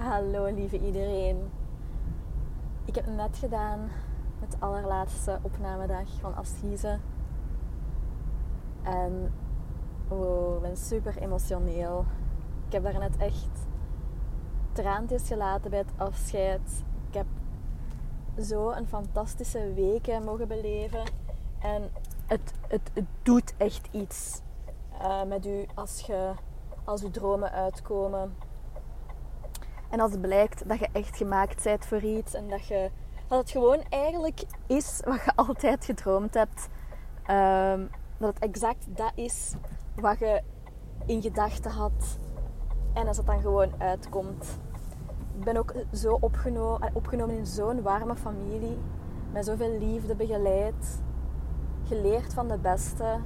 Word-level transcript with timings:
Hallo 0.00 0.44
lieve 0.44 0.80
iedereen. 0.80 1.50
Ik 2.84 2.94
heb 2.94 3.06
net 3.06 3.36
gedaan 3.36 3.90
met 4.40 4.50
de 4.50 4.56
allerlaatste 4.58 5.38
opnamedag 5.42 6.08
van 6.20 6.36
Assise. 6.36 6.98
En 8.82 9.32
oh, 10.08 10.54
ik 10.54 10.60
ben 10.60 10.76
super 10.76 11.18
emotioneel. 11.18 12.04
Ik 12.66 12.72
heb 12.72 12.82
daar 12.82 12.98
net 12.98 13.16
echt 13.16 13.66
traantjes 14.72 15.26
gelaten 15.26 15.70
bij 15.70 15.78
het 15.78 15.92
afscheid. 15.96 16.84
Ik 17.08 17.14
heb 17.14 17.26
zo 18.42 18.70
een 18.70 18.86
fantastische 18.86 19.74
weken 19.74 20.24
mogen 20.24 20.48
beleven. 20.48 21.02
En 21.58 21.90
het, 22.26 22.52
het, 22.68 22.90
het 22.94 23.06
doet 23.22 23.54
echt 23.56 23.88
iets 23.90 24.40
uh, 25.02 25.22
met 25.22 25.46
u 25.46 25.66
als, 25.74 26.00
je, 26.00 26.32
als 26.84 27.02
uw 27.02 27.10
dromen 27.10 27.52
uitkomen 27.52 28.34
en 29.90 30.00
als 30.00 30.10
het 30.10 30.20
blijkt 30.20 30.68
dat 30.68 30.78
je 30.78 30.88
echt 30.92 31.16
gemaakt 31.16 31.64
bent 31.64 31.86
voor 31.86 32.02
iets 32.02 32.34
en 32.34 32.48
dat, 32.48 32.66
je, 32.66 32.90
dat 33.26 33.38
het 33.38 33.50
gewoon 33.50 33.82
eigenlijk 33.88 34.42
is 34.66 35.00
wat 35.04 35.24
je 35.24 35.32
altijd 35.46 35.84
gedroomd 35.84 36.34
hebt. 36.34 36.68
Um, 37.30 37.90
dat 38.18 38.34
het 38.34 38.42
exact 38.42 38.86
dat 38.88 39.12
is 39.14 39.54
wat 39.94 40.18
je 40.18 40.42
in 41.06 41.22
gedachten 41.22 41.70
had. 41.70 42.18
En 42.92 43.06
als 43.06 43.16
het 43.16 43.26
dan 43.26 43.40
gewoon 43.40 43.72
uitkomt. 43.78 44.58
Ik 45.38 45.44
ben 45.44 45.56
ook 45.56 45.74
zo 45.92 46.18
opgenomen, 46.20 46.88
eh, 46.88 46.96
opgenomen 46.96 47.36
in 47.36 47.46
zo'n 47.46 47.82
warme 47.82 48.16
familie. 48.16 48.78
Met 49.32 49.44
zoveel 49.44 49.78
liefde 49.78 50.14
begeleid. 50.14 51.00
Geleerd 51.86 52.34
van 52.34 52.48
de 52.48 52.58
beste. 52.58 53.18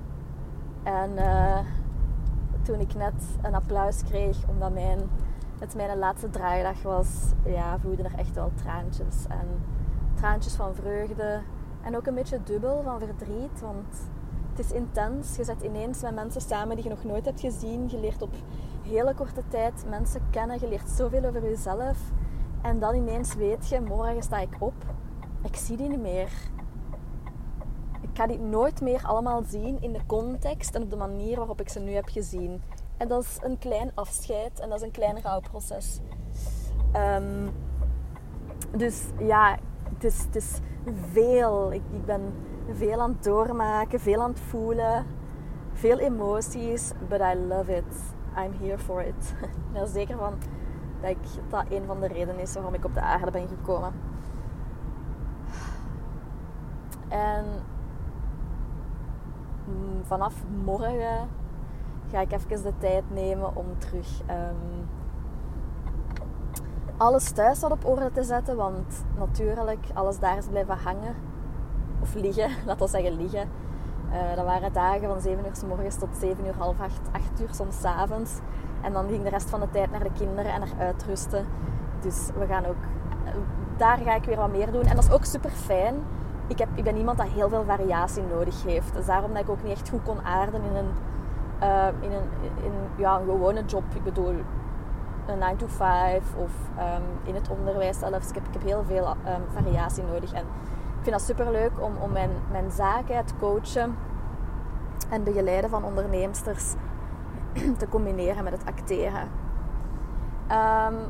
En 0.83 1.11
uh, 1.13 1.59
toen 2.63 2.81
ik 2.81 2.95
net 2.95 3.15
een 3.43 3.55
applaus 3.55 4.03
kreeg 4.03 4.49
omdat 4.49 4.73
mijn 4.73 4.99
het 5.65 5.75
mijn 5.75 5.99
laatste 5.99 6.31
draaidag 6.31 6.83
was, 6.83 7.09
ja, 7.45 7.79
vloeiden 7.79 8.05
er 8.05 8.19
echt 8.19 8.35
wel 8.35 8.51
traantjes. 8.55 9.27
En 9.29 9.49
traantjes 10.15 10.55
van 10.55 10.75
vreugde. 10.75 11.41
En 11.83 11.97
ook 11.97 12.07
een 12.07 12.15
beetje 12.15 12.43
dubbel 12.43 12.83
van 12.83 12.99
verdriet. 12.99 13.61
Want 13.61 14.09
het 14.51 14.59
is 14.59 14.73
intens. 14.73 15.37
Je 15.37 15.45
zet 15.45 15.63
ineens 15.63 16.03
met 16.03 16.15
mensen 16.15 16.41
samen 16.41 16.77
die 16.77 16.85
je 16.85 16.91
nog 16.91 17.05
nooit 17.05 17.25
hebt 17.25 17.41
gezien. 17.41 17.89
Je 17.89 18.01
leert 18.01 18.23
op 18.23 18.35
hele 18.83 19.15
korte 19.15 19.43
tijd 19.49 19.85
mensen 19.89 20.21
kennen. 20.31 20.61
Je 20.61 20.69
leert 20.69 20.89
zoveel 20.89 21.25
over 21.25 21.43
jezelf. 21.43 21.99
En 22.63 22.79
dan 22.79 22.95
ineens 22.95 23.35
weet 23.35 23.69
je, 23.69 23.81
morgen 23.81 24.23
sta 24.23 24.39
ik 24.39 24.57
op. 24.59 24.85
Ik 25.43 25.57
zie 25.57 25.77
die 25.77 25.89
niet 25.89 26.01
meer. 26.01 26.31
Ik 28.01 28.11
ga 28.13 28.27
die 28.27 28.39
nooit 28.39 28.81
meer 28.81 29.03
allemaal 29.07 29.43
zien 29.43 29.81
in 29.81 29.93
de 29.93 30.07
context 30.07 30.75
en 30.75 30.83
op 30.83 30.91
de 30.91 30.97
manier 30.97 31.37
waarop 31.37 31.61
ik 31.61 31.69
ze 31.69 31.81
nu 31.81 31.93
heb 31.93 32.09
gezien. 32.09 32.63
En 32.97 33.09
dat 33.09 33.23
is 33.23 33.39
een 33.43 33.59
klein 33.59 33.91
afscheid 33.95 34.61
en 34.61 34.69
dat 34.69 34.79
is 34.79 34.85
een 34.85 34.91
klein 34.91 35.21
rouwproces. 35.21 36.01
Um, 36.97 37.51
dus 38.77 39.05
ja, 39.19 39.59
het 39.95 40.05
is, 40.05 40.23
het 40.23 40.37
is 40.37 40.59
veel. 41.13 41.73
Ik, 41.73 41.83
ik, 41.93 42.05
ben 42.05 42.35
veel 42.71 43.01
aan 43.01 43.11
het 43.11 43.25
doormaken, 43.25 44.01
veel 44.01 44.23
aan 44.23 44.31
het 44.31 44.41
voelen, 44.41 45.07
veel 45.73 45.99
emoties, 45.99 46.93
but 47.09 47.21
I 47.21 47.35
love 47.35 47.77
it. 47.77 48.15
I'm 48.37 48.53
here 48.61 48.79
for 48.79 49.03
it. 49.03 49.35
Ik 49.41 49.73
ben 49.73 49.83
er 49.83 49.89
zeker 49.89 50.17
van 50.17 50.35
dat 51.01 51.11
ik, 51.11 51.19
dat 51.49 51.65
een 51.71 51.85
van 51.87 52.01
de 52.01 52.07
redenen 52.07 52.39
is 52.41 52.55
waarom 52.55 52.75
ik 52.75 52.85
op 52.85 52.95
de 52.95 53.01
aarde 53.01 53.31
ben 53.31 53.49
gekomen. 53.49 53.93
En 57.09 57.45
mm, 59.65 60.05
vanaf 60.05 60.35
morgen 60.65 61.29
ga 62.15 62.21
ik 62.21 62.33
even 62.33 62.63
de 62.63 62.73
tijd 62.79 63.05
nemen 63.09 63.57
om 63.57 63.67
terug 63.79 64.21
um, 64.31 64.89
alles 66.97 67.31
thuis 67.31 67.61
wat 67.61 67.71
op 67.71 67.85
orde 67.85 68.11
te 68.13 68.23
zetten. 68.23 68.57
Want 68.57 69.05
natuurlijk, 69.19 69.87
alles 69.95 70.19
daar 70.19 70.37
is 70.37 70.47
blijven 70.47 70.77
hangen. 70.77 71.15
Of 72.01 72.15
liggen, 72.15 72.51
laat 72.67 72.79
we 72.79 72.87
zeggen 72.87 73.17
liggen. 73.17 73.49
Uh, 74.13 74.37
dat 74.37 74.45
waren 74.45 74.73
dagen 74.73 75.09
van 75.09 75.21
7 75.21 75.47
uur 75.47 75.57
s 75.57 75.65
morgens 75.65 75.97
tot 75.97 76.09
7 76.21 76.47
uur, 76.47 76.55
half 76.59 76.81
8, 76.81 77.01
8 77.13 77.41
uur 77.41 77.49
soms 77.55 77.81
s 77.81 77.85
avonds. 77.85 78.39
En 78.83 78.93
dan 78.93 79.09
ging 79.09 79.23
de 79.23 79.29
rest 79.29 79.51
van 79.51 79.61
de 79.61 79.71
tijd 79.71 79.91
naar 79.91 80.03
de 80.03 80.13
kinderen 80.19 80.53
en 80.53 80.61
naar 80.61 80.75
uitrusten. 80.79 81.47
Dus 82.01 82.29
we 82.39 82.47
gaan 82.47 82.67
ook... 82.67 82.83
Uh, 83.25 83.31
daar 83.77 83.99
ga 83.99 84.15
ik 84.15 84.25
weer 84.25 84.37
wat 84.37 84.51
meer 84.51 84.73
doen. 84.73 84.83
En 84.85 84.97
dat 84.97 85.05
is 85.05 85.11
ook 85.11 85.25
super 85.25 85.51
fijn. 85.51 85.95
Ik, 86.47 86.59
heb, 86.59 86.69
ik 86.75 86.85
ben 86.85 86.97
iemand 86.97 87.19
dat 87.19 87.27
heel 87.27 87.49
veel 87.49 87.65
variatie 87.65 88.23
nodig 88.23 88.63
heeft. 88.65 88.95
Dus 88.95 89.07
daarom 89.07 89.33
dat 89.33 89.43
ik 89.43 89.49
ook 89.49 89.63
niet 89.63 89.73
echt 89.73 89.89
goed 89.89 90.03
kon 90.03 90.23
aarden 90.23 90.63
in 90.63 90.77
een 90.77 90.91
uh, 91.63 91.87
in, 92.01 92.13
een, 92.13 92.29
in 92.65 92.73
ja, 92.97 93.19
een 93.19 93.25
gewone 93.25 93.65
job. 93.65 93.85
Ik 93.95 94.05
bedoel, 94.05 94.35
een 95.27 95.39
9 95.39 95.57
to 95.57 95.67
5 95.67 96.23
of 96.37 96.51
um, 96.79 97.29
in 97.29 97.35
het 97.35 97.49
onderwijs 97.49 97.99
zelfs. 97.99 98.29
Ik 98.29 98.35
heb, 98.35 98.47
ik 98.47 98.53
heb 98.53 98.63
heel 98.63 98.85
veel 98.85 99.09
um, 99.09 99.43
variatie 99.53 100.03
nodig. 100.03 100.33
En 100.33 100.43
ik 100.99 101.03
vind 101.03 101.17
dat 101.17 101.23
super 101.23 101.51
leuk 101.51 101.81
om, 101.81 101.97
om 101.97 102.13
mijn, 102.13 102.31
mijn 102.51 102.71
zaken, 102.71 103.25
te 103.25 103.35
coachen 103.39 103.97
en 105.11 105.25
begeleiden 105.25 105.71
van 105.71 105.85
onderneemsters 105.85 106.75
te 107.79 107.89
combineren 107.89 108.45
met 108.45 108.53
het 108.53 108.67
acteren. 108.67 109.29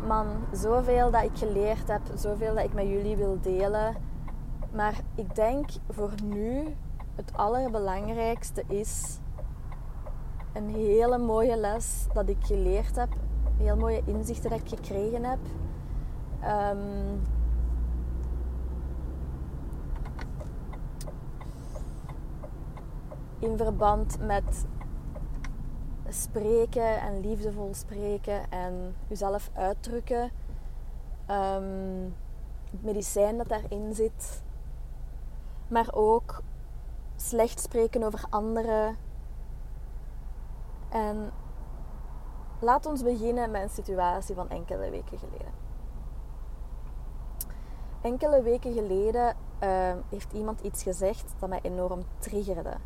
Man, 0.06 0.26
zoveel 0.52 1.10
dat 1.10 1.22
ik 1.22 1.38
geleerd 1.38 1.88
heb, 1.88 2.00
zoveel 2.14 2.54
dat 2.54 2.64
ik 2.64 2.74
met 2.74 2.86
jullie 2.86 3.16
wil 3.16 3.38
delen. 3.40 3.94
Maar 4.72 4.94
ik 5.14 5.34
denk 5.34 5.66
voor 5.90 6.10
nu 6.24 6.76
het 7.14 7.32
allerbelangrijkste 7.36 8.64
is 8.68 9.18
een 10.54 10.68
hele 10.68 11.18
mooie 11.18 11.56
les 11.56 12.06
dat 12.12 12.28
ik 12.28 12.36
geleerd 12.40 12.96
heb. 12.96 13.08
Heel 13.56 13.76
mooie 13.76 14.02
inzichten 14.04 14.50
dat 14.50 14.60
ik 14.60 14.68
gekregen 14.68 15.24
heb. 15.24 15.38
Um, 16.44 17.22
in 23.38 23.56
verband 23.56 24.18
met 24.20 24.66
spreken 26.08 27.00
en 27.00 27.20
liefdevol 27.20 27.74
spreken 27.74 28.50
en 28.50 28.94
jezelf 29.08 29.50
uitdrukken. 29.52 30.30
Um, 31.30 32.14
het 32.70 32.82
medicijn 32.82 33.36
dat 33.36 33.48
daarin 33.48 33.94
zit. 33.94 34.42
Maar 35.68 35.88
ook 35.92 36.42
slecht 37.16 37.60
spreken 37.60 38.02
over 38.02 38.24
anderen 38.30 38.96
en 40.94 41.32
laat 42.58 42.86
ons 42.86 43.02
beginnen 43.02 43.50
met 43.50 43.62
een 43.62 43.68
situatie 43.68 44.34
van 44.34 44.48
enkele 44.48 44.90
weken 44.90 45.18
geleden. 45.18 45.52
Enkele 48.00 48.42
weken 48.42 48.72
geleden 48.72 49.36
uh, 49.62 49.94
heeft 50.08 50.32
iemand 50.32 50.60
iets 50.60 50.82
gezegd 50.82 51.34
dat 51.38 51.48
mij 51.48 51.58
enorm 51.62 52.02
triggerde. 52.18 52.76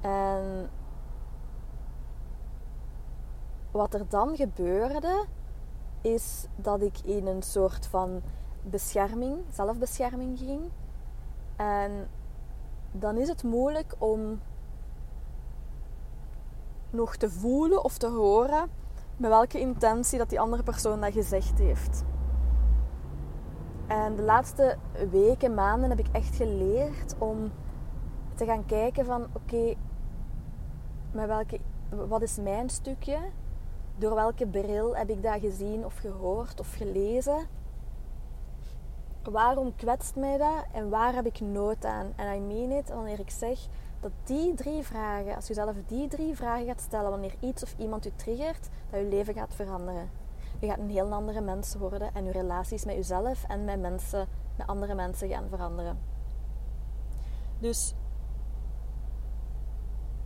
En 0.00 0.70
wat 3.70 3.94
er 3.94 4.08
dan 4.08 4.36
gebeurde, 4.36 5.24
is 6.00 6.46
dat 6.56 6.82
ik 6.82 6.98
in 6.98 7.26
een 7.26 7.42
soort 7.42 7.86
van 7.86 8.22
bescherming, 8.62 9.38
zelfbescherming 9.50 10.38
ging. 10.38 10.70
En 11.56 12.08
dan 12.92 13.16
is 13.16 13.28
het 13.28 13.42
moeilijk 13.42 13.94
om 13.98 14.40
nog 16.94 17.16
te 17.16 17.30
voelen 17.30 17.84
of 17.84 17.98
te 17.98 18.08
horen 18.08 18.70
met 19.16 19.30
welke 19.30 19.60
intentie 19.60 20.18
dat 20.18 20.28
die 20.28 20.40
andere 20.40 20.62
persoon 20.62 21.00
dat 21.00 21.12
gezegd 21.12 21.58
heeft. 21.58 22.04
En 23.86 24.16
de 24.16 24.22
laatste 24.22 24.76
weken, 25.10 25.54
maanden 25.54 25.90
heb 25.90 25.98
ik 25.98 26.08
echt 26.12 26.36
geleerd 26.36 27.14
om 27.18 27.52
te 28.34 28.44
gaan 28.44 28.66
kijken 28.66 29.04
van 29.04 29.26
oké, 29.32 29.74
met 31.12 31.26
welke, 31.26 31.60
wat 32.08 32.22
is 32.22 32.38
mijn 32.38 32.70
stukje? 32.70 33.18
Door 33.96 34.14
welke 34.14 34.46
bril 34.46 34.96
heb 34.96 35.10
ik 35.10 35.22
dat 35.22 35.40
gezien 35.40 35.84
of 35.84 35.96
gehoord 35.96 36.60
of 36.60 36.74
gelezen? 36.74 37.46
Waarom 39.22 39.76
kwetst 39.76 40.16
mij 40.16 40.36
dat 40.36 40.64
en 40.72 40.88
waar 40.88 41.14
heb 41.14 41.26
ik 41.26 41.40
nood 41.40 41.84
aan? 41.84 42.12
En 42.16 42.36
I 42.36 42.40
mean 42.40 42.70
it 42.70 42.88
wanneer 42.88 43.20
ik 43.20 43.30
zeg 43.30 43.58
dat 44.04 44.12
die 44.24 44.54
drie 44.54 44.82
vragen, 44.82 45.34
als 45.34 45.46
je 45.46 45.54
zelf 45.54 45.76
die 45.86 46.08
drie 46.08 46.36
vragen 46.36 46.66
gaat 46.66 46.80
stellen 46.80 47.10
wanneer 47.10 47.34
iets 47.40 47.62
of 47.62 47.74
iemand 47.78 48.06
u 48.06 48.10
triggert, 48.16 48.68
dat 48.90 49.00
je 49.00 49.06
leven 49.06 49.34
gaat 49.34 49.54
veranderen. 49.54 50.10
Je 50.58 50.66
gaat 50.66 50.78
een 50.78 50.90
heel 50.90 51.12
andere 51.12 51.40
mens 51.40 51.74
worden 51.74 52.14
en 52.14 52.24
je 52.24 52.32
relaties 52.32 52.84
met 52.84 52.94
jezelf 52.94 53.44
en 53.44 53.64
met 53.64 53.80
mensen, 53.80 54.28
met 54.56 54.66
andere 54.66 54.94
mensen 54.94 55.28
gaan 55.28 55.48
veranderen. 55.48 55.98
Dus 57.58 57.94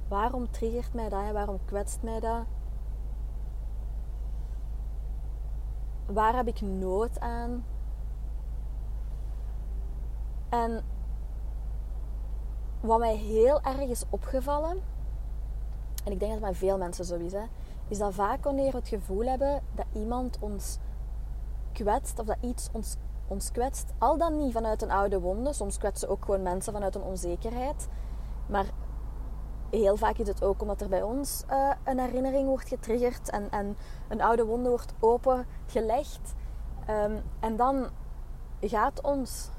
waarom 0.09 0.51
triggert 0.51 0.95
mij 0.95 1.09
dat? 1.09 1.33
Waarom 1.33 1.59
kwetst 1.65 2.03
mij 2.03 2.21
dat? 2.21 2.45
Waar 6.07 6.37
heb 6.37 6.47
ik 6.47 6.61
nood 6.61 7.21
aan? 7.21 7.65
En 10.49 10.85
wat 12.81 12.99
mij 12.99 13.17
heel 13.17 13.61
erg 13.61 13.89
is 13.89 14.05
opgevallen, 14.11 14.83
en 16.05 16.13
ik 16.13 16.21
denk 16.21 16.33
dat 16.33 16.41
bij 16.41 16.55
veel 16.55 16.79
mensen 16.79 17.05
zo 17.05 17.17
is, 17.17 17.33
hè, 17.33 17.45
is 17.89 17.99
dat 17.99 18.15
vaak 18.15 18.45
wanneer 18.45 18.71
we 18.71 18.79
het 18.79 18.89
gevoel 18.89 19.27
hebben 19.27 19.63
dat 19.75 19.87
iemand 19.93 20.39
ons 20.41 20.79
kwetst 21.73 22.19
of 22.19 22.27
dat 22.27 22.37
iets 22.41 22.69
ons, 22.73 22.97
ons 23.27 23.51
kwetst. 23.51 23.93
Al 23.99 24.19
dan 24.19 24.37
niet 24.37 24.53
vanuit 24.53 24.83
een 24.83 24.91
oude 24.91 25.21
wonde. 25.21 25.53
Soms 25.53 25.79
kwetsen 25.79 26.09
ook 26.09 26.25
gewoon 26.25 26.43
mensen 26.43 26.73
vanuit 26.73 26.95
een 26.95 27.03
onzekerheid. 27.03 27.89
Maar 28.47 28.67
heel 29.71 29.97
vaak 29.97 30.17
is 30.17 30.29
het 30.29 30.45
ook 30.45 30.63
omdat 30.63 30.81
er 30.81 30.89
bij 30.89 31.03
ons 31.03 31.45
uh, 31.51 31.71
een 31.85 31.99
herinnering 31.99 32.49
wordt 32.49 32.69
getriggerd 32.69 33.31
en, 33.31 33.51
en 33.51 33.77
een 34.09 34.21
oude 34.21 34.45
wonde 34.45 34.69
wordt 34.69 34.95
opengelegd. 35.01 36.35
Um, 36.91 37.23
en 37.41 37.57
dan 37.57 37.89
gaat 38.61 39.01
ons 39.03 39.51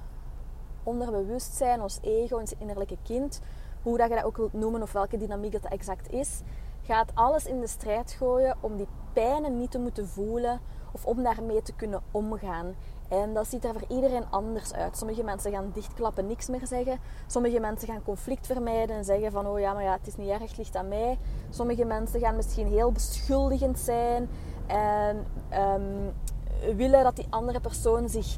onderbewustzijn, 0.89 1.81
ons 1.81 1.99
ego, 2.01 2.37
ons 2.37 2.53
innerlijke 2.57 2.97
kind, 3.03 3.39
hoe 3.83 3.97
dat 3.97 4.09
je 4.09 4.15
dat 4.15 4.23
ook 4.23 4.37
wilt 4.37 4.53
noemen 4.53 4.81
of 4.81 4.91
welke 4.91 5.17
dynamiek 5.17 5.51
dat 5.51 5.65
exact 5.65 6.11
is, 6.11 6.41
gaat 6.81 7.11
alles 7.13 7.45
in 7.45 7.59
de 7.59 7.67
strijd 7.67 8.11
gooien 8.11 8.55
om 8.59 8.77
die 8.77 8.87
pijnen 9.13 9.57
niet 9.57 9.71
te 9.71 9.79
moeten 9.79 10.07
voelen 10.07 10.59
of 10.91 11.05
om 11.05 11.23
daarmee 11.23 11.61
te 11.61 11.73
kunnen 11.73 12.01
omgaan. 12.11 12.75
En 13.07 13.33
dat 13.33 13.47
ziet 13.47 13.65
er 13.65 13.73
voor 13.73 13.87
iedereen 13.87 14.29
anders 14.29 14.73
uit. 14.73 14.97
Sommige 14.97 15.23
mensen 15.23 15.51
gaan 15.51 15.71
dichtklappen, 15.73 16.27
niks 16.27 16.47
meer 16.47 16.67
zeggen. 16.67 16.99
Sommige 17.27 17.59
mensen 17.59 17.87
gaan 17.87 18.03
conflict 18.03 18.45
vermijden 18.45 18.95
en 18.95 19.03
zeggen 19.05 19.31
van 19.31 19.47
oh 19.47 19.59
ja, 19.59 19.73
maar 19.73 19.83
ja, 19.83 19.93
het 19.93 20.07
is 20.07 20.15
niet 20.15 20.29
erg, 20.29 20.41
het 20.41 20.57
ligt 20.57 20.75
aan 20.75 20.87
mij. 20.87 21.17
Sommige 21.49 21.85
mensen 21.85 22.19
gaan 22.19 22.35
misschien 22.35 22.67
heel 22.67 22.91
beschuldigend 22.91 23.79
zijn 23.79 24.29
en 24.67 25.25
um, 25.53 26.13
willen 26.75 27.03
dat 27.03 27.15
die 27.15 27.27
andere 27.29 27.59
persoon 27.59 28.09
zich 28.09 28.37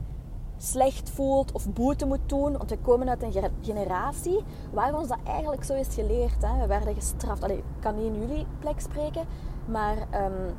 slecht 0.61 1.09
voelt 1.09 1.51
of 1.51 1.69
boete 1.69 2.05
moet 2.05 2.29
doen. 2.29 2.57
Want 2.57 2.69
we 2.69 2.77
komen 2.77 3.09
uit 3.09 3.23
een 3.23 3.51
generatie 3.61 4.43
waar 4.71 4.97
ons 4.97 5.07
dat 5.07 5.17
eigenlijk 5.23 5.63
zo 5.63 5.73
is 5.73 5.93
geleerd. 5.93 6.41
Hè. 6.41 6.59
We 6.61 6.67
werden 6.67 6.95
gestraft. 6.95 7.43
Allee, 7.43 7.57
ik 7.57 7.63
kan 7.79 7.95
niet 7.95 8.13
in 8.13 8.19
jullie 8.19 8.45
plek 8.59 8.79
spreken, 8.79 9.25
maar 9.65 9.97
um, 9.97 10.55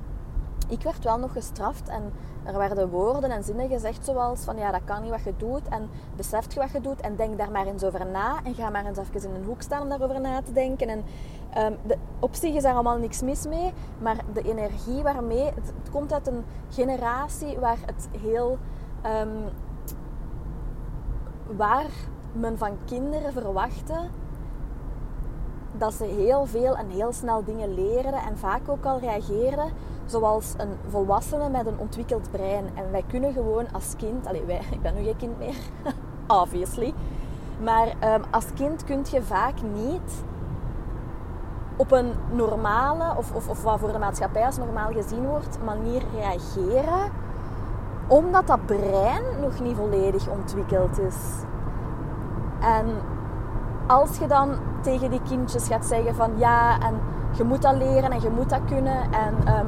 ik 0.69 0.83
werd 0.83 1.05
wel 1.05 1.19
nog 1.19 1.33
gestraft 1.33 1.89
en 1.89 2.13
er 2.45 2.59
werden 2.59 2.89
woorden 2.89 3.31
en 3.31 3.45
zinnen 3.45 3.69
gezegd 3.69 4.05
zoals 4.05 4.41
van 4.41 4.57
ja, 4.57 4.71
dat 4.71 4.85
kan 4.85 5.03
niet 5.03 5.11
wat 5.11 5.23
je 5.23 5.35
doet 5.37 5.69
en 5.69 5.91
beseft 6.17 6.53
je 6.53 6.61
wat 6.61 6.71
je 6.71 6.81
doet 6.81 7.01
en 7.01 7.17
denk 7.17 7.39
daar 7.39 7.51
maar 7.51 7.67
eens 7.67 7.85
over 7.85 8.07
na 8.07 8.41
en 8.45 8.55
ga 8.55 8.71
maar 8.71 8.87
eens 8.87 8.99
even 8.99 9.23
in 9.23 9.35
een 9.35 9.45
hoek 9.45 9.63
staan 9.63 9.83
om 9.83 9.89
daarover 9.89 10.21
na 10.21 10.43
te 10.43 10.53
denken. 10.53 10.89
En 10.89 11.05
um, 11.59 11.79
de, 11.87 11.97
op 12.19 12.35
zich 12.35 12.55
is 12.55 12.63
daar 12.63 12.75
allemaal 12.75 12.99
niks 12.99 13.23
mis 13.23 13.47
mee, 13.47 13.73
maar 13.99 14.17
de 14.33 14.43
energie 14.43 15.03
waarmee, 15.03 15.45
het, 15.45 15.73
komt 15.91 16.13
uit 16.13 16.27
een 16.27 16.45
generatie 16.71 17.59
waar 17.59 17.79
het 17.87 18.09
heel, 18.21 18.59
um, 19.07 19.45
waar 21.57 21.91
men 22.33 22.59
van 22.59 22.77
kinderen 22.85 23.33
verwachtte 23.33 23.99
dat 25.73 25.95
ze 25.95 26.05
heel 26.05 26.47
veel 26.47 26.77
en 26.77 26.89
heel 26.89 27.13
snel 27.13 27.45
dingen 27.45 27.75
leerden 27.75 28.21
en 28.29 28.39
vaak 28.39 28.69
ook 28.69 28.85
al 28.85 28.99
reageerden 28.99 29.73
zoals 30.07 30.55
een 30.57 30.77
volwassene 30.89 31.49
met 31.49 31.67
een 31.67 31.79
ontwikkeld 31.79 32.31
brein. 32.31 32.65
En 32.75 32.91
wij 32.91 33.05
kunnen 33.09 33.33
gewoon 33.33 33.73
als 33.73 33.95
kind, 33.97 34.27
allez, 34.27 34.45
wij, 34.47 34.61
ik 34.71 34.83
ben 34.83 34.95
nu 34.95 35.03
geen 35.03 35.17
kind 35.17 35.39
meer, 35.39 35.57
obviously. 36.43 36.95
Maar 37.63 38.15
um, 38.15 38.23
als 38.31 38.45
kind 38.55 38.85
kun 38.85 39.05
je 39.11 39.23
vaak 39.23 39.63
niet 39.63 40.25
op 41.77 41.93
een 41.93 42.13
normale, 42.33 43.17
of, 43.17 43.35
of, 43.35 43.49
of 43.49 43.63
wat 43.63 43.79
voor 43.79 43.93
de 43.93 43.99
maatschappij 43.99 44.45
als 44.45 44.59
normaal 44.59 44.93
gezien 44.93 45.27
wordt, 45.27 45.59
manier 45.65 46.03
reageren. 46.15 47.11
Omdat 48.13 48.47
dat 48.47 48.67
brein 48.67 49.23
nog 49.41 49.61
niet 49.61 49.77
volledig 49.77 50.29
ontwikkeld 50.29 51.01
is. 51.01 51.17
En 52.61 52.87
als 53.87 54.19
je 54.19 54.27
dan 54.27 54.51
tegen 54.81 55.11
die 55.11 55.21
kindjes 55.29 55.67
gaat 55.67 55.85
zeggen 55.85 56.15
van 56.15 56.31
ja, 56.37 56.81
en 56.81 56.95
je 57.31 57.45
moet 57.45 57.63
dat 57.63 57.77
leren 57.77 58.11
en 58.11 58.21
je 58.21 58.31
moet 58.31 58.51
dat 58.51 58.61
kunnen. 58.67 59.03
En 59.13 59.59
um, 59.59 59.67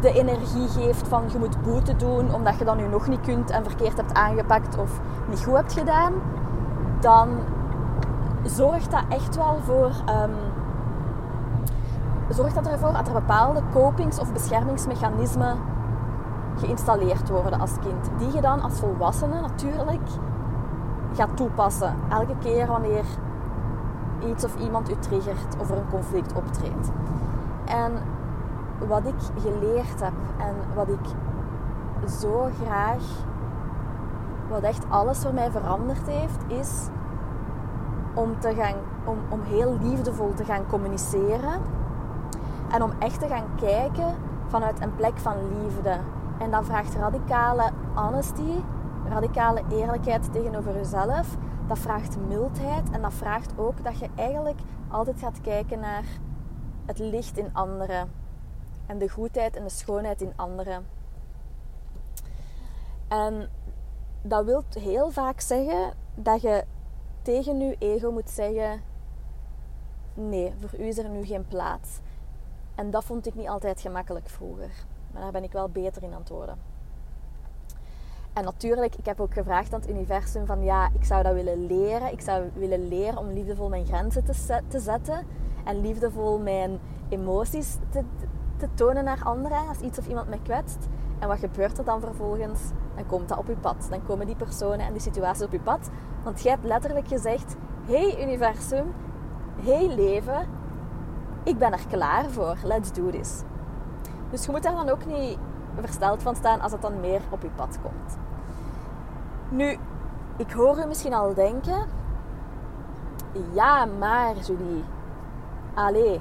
de 0.00 0.12
energie 0.12 0.68
geeft 0.68 1.08
van 1.08 1.22
je 1.32 1.38
moet 1.38 1.62
boete 1.62 1.96
doen 1.96 2.34
omdat 2.34 2.58
je 2.58 2.64
dat 2.64 2.76
nu 2.76 2.88
nog 2.88 3.08
niet 3.08 3.20
kunt 3.20 3.50
en 3.50 3.64
verkeerd 3.64 3.96
hebt 3.96 4.14
aangepakt 4.14 4.78
of 4.78 5.00
niet 5.28 5.44
goed 5.44 5.56
hebt 5.56 5.72
gedaan, 5.72 6.12
dan 7.00 7.28
zorgt 8.42 8.90
dat 8.90 9.04
echt 9.08 9.36
wel 9.36 9.58
voor. 9.64 9.90
Um, 10.24 10.34
zorgt 12.28 12.54
dat 12.54 12.66
ervoor 12.66 12.92
dat 12.92 13.06
er 13.06 13.12
bepaalde 13.12 13.60
copings- 13.72 14.18
of 14.18 14.32
beschermingsmechanismen 14.32 15.58
geïnstalleerd 16.64 17.28
worden 17.28 17.60
als 17.60 17.78
kind. 17.80 18.10
Die 18.18 18.32
je 18.32 18.40
dan 18.40 18.60
als 18.60 18.80
volwassene 18.80 19.40
natuurlijk 19.40 20.08
gaat 21.14 21.36
toepassen. 21.36 21.94
Elke 22.08 22.36
keer 22.38 22.66
wanneer 22.66 23.04
iets 24.26 24.44
of 24.44 24.56
iemand 24.56 24.90
u 24.90 24.94
triggert 24.98 25.56
of 25.58 25.70
er 25.70 25.76
een 25.76 25.90
conflict 25.90 26.32
optreedt. 26.34 26.90
En 27.64 27.92
wat 28.88 29.06
ik 29.06 29.42
geleerd 29.42 30.00
heb 30.00 30.12
en 30.38 30.54
wat 30.74 30.88
ik 30.88 31.06
zo 32.20 32.48
graag, 32.64 33.02
wat 34.48 34.62
echt 34.62 34.84
alles 34.88 35.18
voor 35.18 35.34
mij 35.34 35.50
veranderd 35.50 36.06
heeft, 36.06 36.40
is 36.46 36.88
om, 38.14 38.38
te 38.38 38.54
gaan, 38.54 38.74
om, 39.04 39.18
om 39.28 39.40
heel 39.42 39.76
liefdevol 39.80 40.34
te 40.34 40.44
gaan 40.44 40.66
communiceren. 40.66 41.60
En 42.70 42.82
om 42.82 42.90
echt 42.98 43.20
te 43.20 43.26
gaan 43.26 43.46
kijken 43.56 44.14
vanuit 44.46 44.80
een 44.80 44.94
plek 44.94 45.18
van 45.18 45.34
liefde. 45.62 45.96
En 46.42 46.50
dat 46.50 46.64
vraagt 46.64 46.94
radicale 46.94 47.70
honesty, 47.94 48.60
radicale 49.08 49.62
eerlijkheid 49.70 50.32
tegenover 50.32 50.74
jezelf. 50.74 51.36
Dat 51.66 51.78
vraagt 51.78 52.16
mildheid 52.28 52.90
en 52.90 53.02
dat 53.02 53.12
vraagt 53.12 53.58
ook 53.58 53.84
dat 53.84 53.98
je 53.98 54.08
eigenlijk 54.14 54.60
altijd 54.88 55.18
gaat 55.18 55.40
kijken 55.40 55.80
naar 55.80 56.04
het 56.86 56.98
licht 56.98 57.38
in 57.38 57.54
anderen 57.54 58.12
en 58.86 58.98
de 58.98 59.08
goedheid 59.08 59.56
en 59.56 59.62
de 59.62 59.70
schoonheid 59.70 60.20
in 60.20 60.32
anderen. 60.36 60.86
En 63.08 63.48
dat 64.22 64.44
wil 64.44 64.64
heel 64.78 65.10
vaak 65.10 65.40
zeggen 65.40 65.92
dat 66.14 66.40
je 66.40 66.64
tegen 67.22 67.58
je 67.58 67.76
ego 67.78 68.10
moet 68.10 68.30
zeggen: 68.30 68.82
nee, 70.14 70.52
voor 70.60 70.80
u 70.80 70.84
is 70.84 70.98
er 70.98 71.08
nu 71.08 71.24
geen 71.24 71.48
plaats. 71.48 71.98
En 72.74 72.90
dat 72.90 73.04
vond 73.04 73.26
ik 73.26 73.34
niet 73.34 73.48
altijd 73.48 73.80
gemakkelijk 73.80 74.28
vroeger. 74.28 74.70
Maar 75.12 75.22
daar 75.22 75.32
ben 75.32 75.44
ik 75.44 75.52
wel 75.52 75.68
beter 75.68 76.02
in 76.02 76.14
antwoorden. 76.14 76.58
En 78.32 78.44
natuurlijk, 78.44 78.96
ik 78.96 79.06
heb 79.06 79.20
ook 79.20 79.32
gevraagd 79.32 79.74
aan 79.74 79.80
het 79.80 79.90
universum 79.90 80.46
van 80.46 80.62
ja, 80.62 80.88
ik 80.92 81.04
zou 81.04 81.22
dat 81.22 81.34
willen 81.34 81.66
leren. 81.66 82.12
Ik 82.12 82.20
zou 82.20 82.50
willen 82.54 82.88
leren 82.88 83.18
om 83.18 83.28
liefdevol 83.28 83.68
mijn 83.68 83.86
grenzen 83.86 84.24
te, 84.68 84.78
zetten. 84.78 85.26
En 85.64 85.80
liefdevol 85.80 86.38
mijn 86.38 86.78
emoties 87.08 87.76
te, 87.90 88.02
te 88.56 88.68
tonen 88.74 89.04
naar 89.04 89.24
anderen 89.24 89.68
als 89.68 89.78
iets 89.78 89.98
of 89.98 90.06
iemand 90.06 90.28
me 90.28 90.42
kwetst. 90.42 90.88
En 91.18 91.28
wat 91.28 91.38
gebeurt 91.38 91.78
er 91.78 91.84
dan 91.84 92.00
vervolgens? 92.00 92.60
Dan 92.94 93.06
komt 93.06 93.28
dat 93.28 93.38
op 93.38 93.46
je 93.46 93.56
pad. 93.56 93.86
Dan 93.90 94.04
komen 94.06 94.26
die 94.26 94.36
personen 94.36 94.86
en 94.86 94.92
die 94.92 95.02
situaties 95.02 95.44
op 95.44 95.52
je 95.52 95.60
pad. 95.60 95.90
Want 96.24 96.42
jij 96.42 96.52
hebt 96.52 96.64
letterlijk 96.64 97.08
gezegd: 97.08 97.56
Hey 97.86 98.22
universum, 98.22 98.94
hey 99.62 99.88
leven, 99.88 100.48
ik 101.44 101.58
ben 101.58 101.72
er 101.72 101.86
klaar 101.88 102.30
voor. 102.30 102.56
Let's 102.64 102.92
do 102.92 103.10
this. 103.10 103.42
Dus 104.32 104.44
je 104.44 104.50
moet 104.50 104.62
daar 104.62 104.74
dan 104.74 104.88
ook 104.88 105.06
niet 105.06 105.38
versteld 105.80 106.22
van 106.22 106.36
staan 106.36 106.60
als 106.60 106.72
het 106.72 106.82
dan 106.82 107.00
meer 107.00 107.20
op 107.30 107.42
je 107.42 107.50
pad 107.56 107.78
komt. 107.82 108.18
Nu, 109.48 109.78
ik 110.36 110.52
hoor 110.52 110.78
u 110.78 110.86
misschien 110.86 111.14
al 111.14 111.34
denken: 111.34 111.86
Ja, 113.52 113.84
maar 113.84 114.36
Julie, 114.36 114.84
allee, 115.74 116.20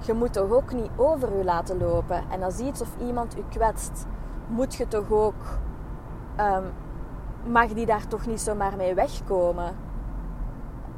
je 0.00 0.12
moet 0.12 0.32
toch 0.32 0.50
ook 0.50 0.72
niet 0.72 0.90
over 0.96 1.36
je 1.36 1.44
laten 1.44 1.78
lopen. 1.78 2.30
En 2.30 2.42
als 2.42 2.58
iets 2.58 2.80
of 2.80 2.96
iemand 2.98 3.38
u 3.38 3.42
kwetst, 3.48 4.06
moet 4.46 4.74
je 4.74 4.88
toch 4.88 5.10
ook. 5.10 5.58
Um, 6.40 6.64
mag 7.52 7.68
die 7.68 7.86
daar 7.86 8.06
toch 8.06 8.26
niet 8.26 8.40
zomaar 8.40 8.76
mee 8.76 8.94
wegkomen? 8.94 9.76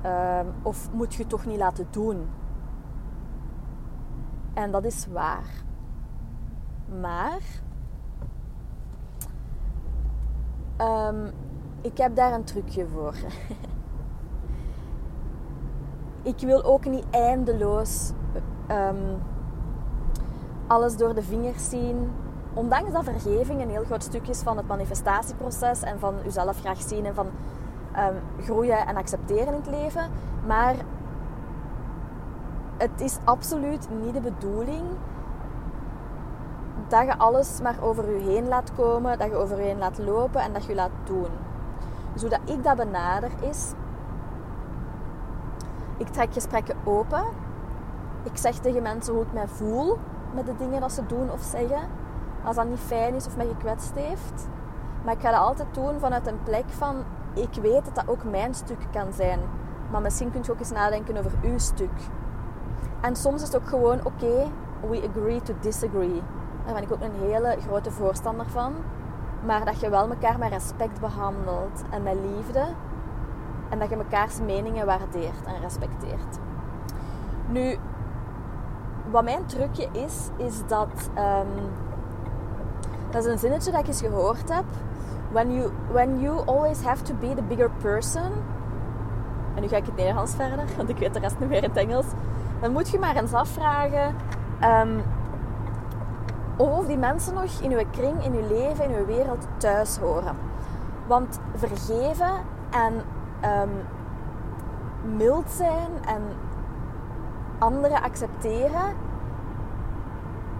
Um, 0.06 0.54
of 0.62 0.92
moet 0.92 1.14
je 1.14 1.26
toch 1.26 1.46
niet 1.46 1.58
laten 1.58 1.86
doen? 1.90 2.28
En 4.54 4.70
dat 4.70 4.84
is 4.84 5.06
waar. 5.12 5.66
Maar 7.00 7.40
um, 10.80 11.30
ik 11.80 11.98
heb 11.98 12.16
daar 12.16 12.32
een 12.32 12.44
trucje 12.44 12.86
voor. 12.86 13.12
ik 16.32 16.40
wil 16.40 16.64
ook 16.64 16.84
niet 16.84 17.04
eindeloos 17.10 18.12
um, 18.70 19.22
alles 20.66 20.96
door 20.96 21.14
de 21.14 21.22
vingers 21.22 21.68
zien. 21.68 22.10
Ondanks 22.54 22.92
dat 22.92 23.04
vergeving 23.04 23.62
een 23.62 23.70
heel 23.70 23.84
groot 23.84 24.02
stuk 24.02 24.28
is 24.28 24.40
van 24.40 24.56
het 24.56 24.66
manifestatieproces 24.66 25.82
en 25.82 25.98
van 25.98 26.14
uzelf 26.26 26.60
graag 26.60 26.82
zien 26.82 27.06
en 27.06 27.14
van 27.14 27.26
um, 27.96 28.44
groeien 28.44 28.86
en 28.86 28.96
accepteren 28.96 29.46
in 29.46 29.52
het 29.52 29.66
leven. 29.66 30.10
Maar 30.46 30.74
het 32.76 33.00
is 33.00 33.18
absoluut 33.24 33.88
niet 34.02 34.14
de 34.14 34.20
bedoeling 34.20 34.82
dat 36.88 37.04
je 37.04 37.18
alles 37.18 37.60
maar 37.60 37.76
over 37.80 38.10
je 38.10 38.30
heen 38.30 38.48
laat 38.48 38.72
komen, 38.76 39.18
dat 39.18 39.28
je 39.28 39.36
over 39.36 39.56
je 39.56 39.62
heen 39.62 39.78
laat 39.78 39.98
lopen 39.98 40.40
en 40.40 40.52
dat 40.52 40.64
je 40.64 40.74
laat 40.74 40.90
doen. 41.04 41.30
Zodat 42.14 42.40
ik 42.44 42.64
dat 42.64 42.76
benader 42.76 43.30
is, 43.40 43.72
ik 45.96 46.08
trek 46.08 46.32
gesprekken 46.32 46.76
open 46.84 47.24
ik 48.22 48.36
zeg 48.36 48.58
tegen 48.58 48.82
mensen 48.82 49.14
hoe 49.14 49.22
ik 49.22 49.32
mij 49.32 49.48
voel. 49.48 49.98
met 50.34 50.46
de 50.46 50.56
dingen 50.56 50.80
dat 50.80 50.92
ze 50.92 51.06
doen 51.06 51.30
of 51.30 51.40
zeggen. 51.40 51.88
Als 52.44 52.56
dat 52.56 52.68
niet 52.68 52.78
fijn 52.78 53.14
is 53.14 53.26
of 53.26 53.36
mij 53.36 53.46
gekwetst 53.46 53.94
heeft. 53.94 54.48
Maar 55.04 55.14
ik 55.14 55.20
ga 55.20 55.30
dat 55.30 55.40
altijd 55.40 55.74
doen 55.74 55.98
vanuit 55.98 56.26
een 56.26 56.42
plek 56.42 56.64
van... 56.68 57.04
Ik 57.34 57.54
weet 57.62 57.84
dat 57.84 57.94
dat 57.94 58.08
ook 58.08 58.24
mijn 58.24 58.54
stuk 58.54 58.78
kan 58.92 59.12
zijn. 59.12 59.40
Maar 59.90 60.00
misschien 60.00 60.30
kun 60.30 60.40
je 60.44 60.52
ook 60.52 60.58
eens 60.58 60.70
nadenken 60.70 61.16
over 61.16 61.32
uw 61.42 61.58
stuk. 61.58 61.90
En 63.00 63.16
soms 63.16 63.42
is 63.42 63.46
het 63.52 63.56
ook 63.56 63.68
gewoon... 63.68 64.00
Oké, 64.04 64.46
we 64.88 65.08
agree 65.10 65.42
to 65.42 65.54
disagree. 65.60 66.22
Daar 66.68 66.76
ben 66.76 66.86
ik 66.86 66.92
ook 66.92 67.00
een 67.00 67.28
hele 67.28 67.56
grote 67.66 67.90
voorstander 67.90 68.46
van. 68.46 68.72
Maar 69.46 69.64
dat 69.64 69.80
je 69.80 69.90
wel 69.90 70.08
elkaar 70.08 70.38
met 70.38 70.50
respect 70.50 71.00
behandelt 71.00 71.82
en 71.90 72.02
met 72.02 72.16
liefde. 72.36 72.64
En 73.68 73.78
dat 73.78 73.88
je 73.88 73.96
mekaars 73.96 74.40
meningen 74.40 74.86
waardeert 74.86 75.44
en 75.46 75.60
respecteert. 75.60 76.38
Nu, 77.46 77.76
wat 79.10 79.24
mijn 79.24 79.46
trucje 79.46 79.88
is, 79.92 80.28
is 80.36 80.66
dat... 80.66 81.10
Um, 81.16 81.70
dat 83.10 83.24
is 83.24 83.32
een 83.32 83.38
zinnetje 83.38 83.70
dat 83.70 83.80
ik 83.80 83.86
eens 83.86 84.00
gehoord 84.00 84.54
heb. 84.54 84.64
When 85.30 85.54
you, 85.54 85.70
when 85.90 86.20
you 86.20 86.46
always 86.46 86.82
have 86.82 87.02
to 87.02 87.14
be 87.14 87.34
the 87.34 87.42
bigger 87.42 87.70
person... 87.70 88.32
En 89.54 89.62
nu 89.62 89.68
ga 89.68 89.76
ik 89.76 89.86
het 89.86 89.96
Nederlands 89.96 90.34
verder, 90.34 90.64
want 90.76 90.88
ik 90.88 90.98
weet 90.98 91.14
de 91.14 91.20
rest 91.20 91.38
niet 91.38 91.48
meer 91.48 91.62
in 91.62 91.68
het 91.68 91.76
Engels. 91.78 92.06
Dan 92.60 92.72
moet 92.72 92.88
je 92.88 92.98
maar 92.98 93.16
eens 93.16 93.32
afvragen... 93.32 94.14
Um, 94.62 95.02
of 96.58 96.86
die 96.86 96.98
mensen 96.98 97.34
nog 97.34 97.60
in 97.60 97.72
uw 97.72 97.84
kring, 97.90 98.24
in 98.24 98.32
uw 98.32 98.48
leven, 98.48 98.84
in 98.84 98.96
uw 98.96 99.06
wereld 99.06 99.46
thuis 99.56 99.96
horen. 99.96 100.36
Want 101.06 101.40
vergeven 101.54 102.32
en 102.70 102.94
um, 103.62 103.70
mild 105.16 105.50
zijn 105.50 105.90
en 106.06 106.22
anderen 107.58 108.02
accepteren 108.02 108.94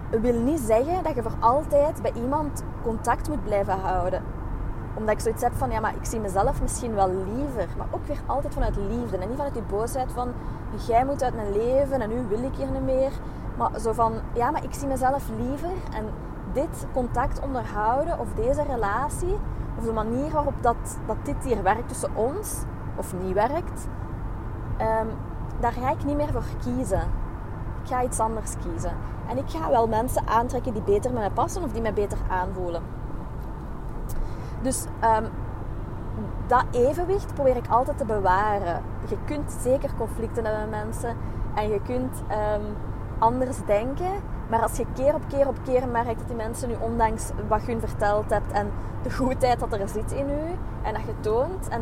wil 0.09 0.33
niet 0.33 0.59
zeggen 0.59 1.03
dat 1.03 1.15
je 1.15 1.21
voor 1.21 1.37
altijd 1.39 2.01
bij 2.01 2.11
iemand 2.15 2.63
contact 2.83 3.29
moet 3.29 3.43
blijven 3.43 3.79
houden. 3.79 4.23
Omdat 4.95 5.13
ik 5.15 5.19
zoiets 5.19 5.43
heb 5.43 5.53
van, 5.55 5.71
ja, 5.71 5.79
maar 5.79 5.95
ik 5.95 6.05
zie 6.05 6.19
mezelf 6.19 6.61
misschien 6.61 6.95
wel 6.95 7.09
liever. 7.09 7.67
Maar 7.77 7.87
ook 7.91 8.07
weer 8.07 8.19
altijd 8.25 8.53
vanuit 8.53 8.75
liefde. 8.75 9.17
En 9.17 9.27
niet 9.27 9.37
vanuit 9.37 9.53
die 9.53 9.63
boosheid 9.69 10.11
van, 10.11 10.31
jij 10.87 11.05
moet 11.05 11.23
uit 11.23 11.35
mijn 11.35 11.51
leven 11.51 12.01
en 12.01 12.09
nu 12.09 12.25
wil 12.29 12.43
ik 12.43 12.55
hier 12.55 12.71
niet 12.71 12.83
meer. 12.83 13.11
Maar 13.59 13.79
zo 13.79 13.93
van, 13.93 14.13
ja, 14.33 14.51
maar 14.51 14.63
ik 14.63 14.73
zie 14.73 14.87
mezelf 14.87 15.29
liever. 15.37 15.71
En 15.93 16.05
dit 16.53 16.87
contact 16.93 17.41
onderhouden 17.41 18.19
of 18.19 18.33
deze 18.33 18.63
relatie, 18.63 19.37
of 19.77 19.83
de 19.83 19.93
manier 19.93 20.31
waarop 20.31 20.53
dat, 20.61 20.99
dat 21.05 21.17
dit 21.23 21.43
hier 21.43 21.63
werkt 21.63 21.87
tussen 21.87 22.15
ons, 22.15 22.63
of 22.95 23.13
niet 23.23 23.33
werkt, 23.33 23.87
um, 24.81 25.07
daar 25.59 25.71
ga 25.71 25.91
ik 25.91 26.05
niet 26.05 26.15
meer 26.15 26.31
voor 26.31 26.43
kiezen. 26.61 27.01
Ik 27.83 27.87
ga 27.87 28.03
iets 28.03 28.19
anders 28.19 28.53
kiezen. 28.57 28.91
En 29.27 29.37
ik 29.37 29.49
ga 29.49 29.69
wel 29.69 29.87
mensen 29.87 30.27
aantrekken 30.27 30.73
die 30.73 30.81
beter 30.81 31.11
met 31.11 31.19
mij 31.19 31.31
passen 31.31 31.63
of 31.63 31.71
die 31.71 31.81
mij 31.81 31.93
beter 31.93 32.17
aanvoelen. 32.29 32.81
Dus 34.61 34.85
um, 35.03 35.29
dat 36.47 36.63
evenwicht 36.71 37.33
probeer 37.33 37.55
ik 37.55 37.67
altijd 37.69 37.97
te 37.97 38.05
bewaren. 38.05 38.81
Je 39.07 39.17
kunt 39.25 39.51
zeker 39.61 39.89
conflicten 39.97 40.45
hebben 40.45 40.69
met 40.69 40.79
mensen 40.83 41.15
en 41.55 41.69
je 41.69 41.81
kunt 41.81 42.23
um, 42.31 42.75
anders 43.19 43.57
denken. 43.65 44.11
Maar 44.49 44.61
als 44.61 44.77
je 44.77 44.85
keer 44.93 45.15
op 45.15 45.21
keer 45.27 45.47
op 45.47 45.57
keer 45.63 45.87
merkt 45.87 46.19
dat 46.19 46.27
die 46.27 46.35
mensen 46.35 46.69
nu, 46.69 46.75
ondanks 46.79 47.31
wat 47.47 47.65
je 47.65 47.71
hun 47.71 47.79
verteld 47.79 48.29
hebt 48.29 48.51
en 48.51 48.71
de 49.03 49.11
goedheid 49.11 49.59
dat 49.59 49.73
er 49.73 49.89
zit 49.89 50.11
in 50.11 50.29
u 50.29 50.55
en 50.81 50.93
dat 50.93 51.01
je 51.01 51.19
toont 51.19 51.67
en 51.67 51.81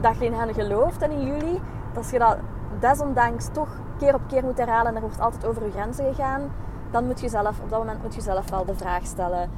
dat 0.00 0.18
je 0.18 0.24
in 0.24 0.32
hen 0.32 0.54
gelooft 0.54 1.02
en 1.02 1.10
in 1.10 1.26
jullie, 1.26 1.60
als 1.96 2.10
je 2.10 2.18
dat 2.18 2.36
desondanks 2.80 3.48
toch 3.52 3.68
keer 3.98 4.14
op 4.14 4.20
keer 4.28 4.44
moet 4.44 4.58
herhalen 4.58 4.86
en 4.86 4.94
er 4.94 5.00
wordt 5.00 5.20
altijd 5.20 5.46
over 5.46 5.64
je 5.64 5.70
grenzen 5.70 6.14
gegaan, 6.14 6.50
dan 6.90 7.06
moet 7.06 7.20
je 7.20 7.28
zelf, 7.28 7.60
op 7.60 7.70
dat 7.70 7.78
moment 7.78 8.02
moet 8.02 8.14
je 8.14 8.20
zelf 8.20 8.50
wel 8.50 8.64
de 8.64 8.74
vraag 8.74 9.06
stellen 9.06 9.50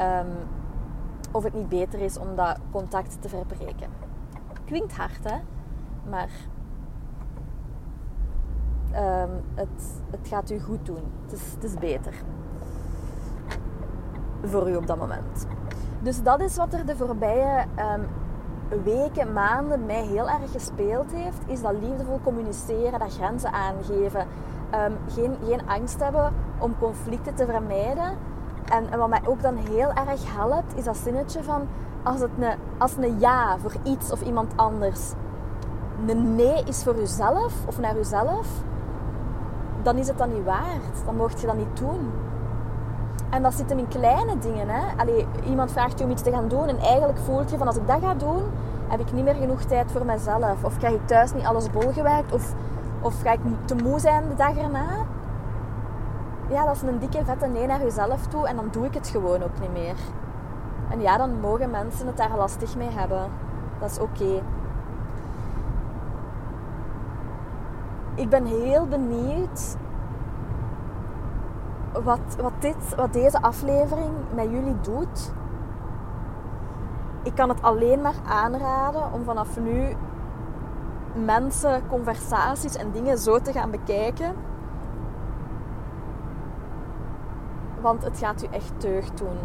um, 0.00 0.32
of 1.30 1.42
het 1.42 1.54
niet 1.54 1.68
beter 1.68 2.00
is 2.00 2.18
om 2.18 2.36
dat 2.36 2.58
contact 2.70 3.22
te 3.22 3.28
verbreken. 3.28 3.88
Klinkt 4.64 4.96
hard, 4.96 5.24
hè? 5.24 5.36
Maar 6.10 6.28
um, 8.96 9.30
het, 9.54 10.02
het 10.10 10.28
gaat 10.28 10.50
u 10.50 10.60
goed 10.60 10.86
doen. 10.86 11.02
Het 11.22 11.32
is, 11.32 11.52
het 11.54 11.64
is 11.64 11.74
beter 11.74 12.14
voor 14.44 14.70
u 14.70 14.76
op 14.76 14.86
dat 14.86 14.98
moment. 14.98 15.46
Dus 16.02 16.22
dat 16.22 16.40
is 16.40 16.56
wat 16.56 16.72
er 16.72 16.86
de 16.86 16.96
voorbije 16.96 17.64
um, 17.78 18.06
weken, 18.84 19.32
maanden 19.32 19.86
mij 19.86 20.02
heel 20.02 20.28
erg 20.28 20.52
gespeeld 20.52 21.12
heeft. 21.12 21.38
Is 21.46 21.62
dat 21.62 21.72
liefdevol 21.80 22.20
communiceren, 22.22 22.98
dat 22.98 23.14
grenzen 23.14 23.52
aangeven. 23.52 24.26
Um, 24.74 24.96
geen, 25.08 25.36
geen 25.46 25.68
angst 25.68 26.00
hebben 26.00 26.32
om 26.58 26.78
conflicten 26.78 27.34
te 27.34 27.46
vermijden. 27.46 28.16
En, 28.64 28.90
en, 28.90 28.98
wat 28.98 29.08
mij 29.08 29.22
ook 29.26 29.42
dan 29.42 29.56
heel 29.56 29.92
erg 29.92 30.34
helpt, 30.34 30.76
is 30.76 30.84
dat 30.84 30.96
zinnetje 30.96 31.42
van... 31.42 31.68
Als, 32.02 32.20
het 32.20 32.30
een, 32.38 32.58
als 32.78 32.96
een 32.96 33.18
ja 33.18 33.58
voor 33.58 33.72
iets 33.82 34.12
of 34.12 34.22
iemand 34.22 34.52
anders 34.56 35.12
een 36.06 36.34
nee 36.34 36.62
is 36.64 36.82
voor 36.82 37.00
uzelf 37.00 37.66
of 37.66 37.78
naar 37.78 37.98
uzelf, 37.98 38.48
dan 39.84 39.96
is 39.96 40.08
het 40.08 40.18
dan 40.18 40.32
niet 40.32 40.44
waard. 40.44 41.04
Dan 41.04 41.16
mocht 41.16 41.40
je 41.40 41.46
dat 41.46 41.56
niet 41.56 41.76
doen. 41.76 42.12
En 43.30 43.42
dat 43.42 43.54
zit 43.54 43.68
hem 43.68 43.78
in 43.78 43.88
kleine 43.88 44.38
dingen. 44.38 44.68
Hè? 44.68 44.82
Allee, 44.96 45.26
iemand 45.44 45.72
vraagt 45.72 45.98
je 45.98 46.04
om 46.04 46.10
iets 46.10 46.22
te 46.22 46.30
gaan 46.30 46.48
doen 46.48 46.68
en 46.68 46.78
eigenlijk 46.78 47.18
voelt 47.18 47.50
je 47.50 47.58
van 47.58 47.66
als 47.66 47.76
ik 47.76 47.86
dat 47.86 48.00
ga 48.00 48.14
doen, 48.14 48.42
heb 48.88 49.00
ik 49.00 49.12
niet 49.12 49.24
meer 49.24 49.34
genoeg 49.34 49.62
tijd 49.62 49.92
voor 49.92 50.04
mezelf. 50.04 50.64
Of 50.64 50.78
krijg 50.78 50.94
ik 50.94 51.06
thuis 51.06 51.34
niet 51.34 51.44
alles 51.44 51.70
bolgewerkt. 51.70 52.32
Of, 52.32 52.54
of 53.00 53.22
ga 53.22 53.32
ik 53.32 53.40
te 53.64 53.74
moe 53.74 53.98
zijn 53.98 54.28
de 54.28 54.34
dag 54.34 54.56
erna. 54.56 54.86
Ja, 56.48 56.64
dat 56.64 56.74
is 56.74 56.82
een 56.82 56.98
dikke 56.98 57.24
vette 57.24 57.46
nee 57.46 57.66
naar 57.66 57.82
jezelf 57.82 58.26
toe 58.26 58.48
en 58.48 58.56
dan 58.56 58.68
doe 58.70 58.86
ik 58.86 58.94
het 58.94 59.08
gewoon 59.08 59.42
ook 59.42 59.60
niet 59.60 59.72
meer. 59.72 59.96
En 60.90 61.00
ja, 61.00 61.16
dan 61.16 61.40
mogen 61.40 61.70
mensen 61.70 62.06
het 62.06 62.16
daar 62.16 62.36
lastig 62.36 62.76
mee 62.76 62.90
hebben. 62.90 63.30
Dat 63.80 63.90
is 63.90 63.98
oké. 63.98 64.42
Ik 68.14 68.28
ben 68.28 68.44
heel 68.44 68.86
benieuwd 68.86 69.76
wat, 72.02 72.36
wat, 72.40 72.52
dit, 72.58 72.94
wat 72.96 73.12
deze 73.12 73.42
aflevering 73.42 74.12
met 74.34 74.50
jullie 74.50 74.80
doet. 74.80 75.32
Ik 77.22 77.34
kan 77.34 77.48
het 77.48 77.62
alleen 77.62 78.00
maar 78.00 78.14
aanraden 78.26 79.12
om 79.12 79.24
vanaf 79.24 79.60
nu 79.60 79.96
mensen, 81.24 81.86
conversaties 81.88 82.76
en 82.76 82.90
dingen 82.90 83.18
zo 83.18 83.38
te 83.38 83.52
gaan 83.52 83.70
bekijken. 83.70 84.34
Want 87.80 88.04
het 88.04 88.18
gaat 88.18 88.42
u 88.42 88.46
echt 88.50 88.72
deugd 88.78 89.18
doen. 89.18 89.38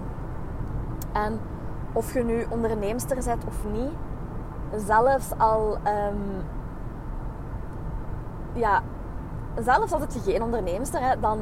En 1.11 1.39
of 1.93 2.13
je 2.13 2.23
nu 2.23 2.45
onderneemster 2.49 3.23
bent 3.25 3.45
of 3.45 3.65
niet, 3.71 3.93
zelfs 4.85 5.37
al 5.37 5.77
um, 5.77 6.43
ja, 8.53 8.81
zelfs 9.59 9.91
als 9.91 10.01
het 10.01 10.13
je 10.13 10.31
geen 10.31 10.43
onderneemster 10.43 10.99
bent, 10.99 11.21
dan 11.21 11.39